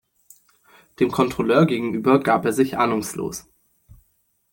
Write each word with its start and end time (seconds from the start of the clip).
Dem 0.99 1.11
Kontrolleur 1.11 1.67
gegenüber 1.67 2.19
gab 2.19 2.45
er 2.45 2.53
sich 2.53 2.75
ahnungslos. 2.75 3.45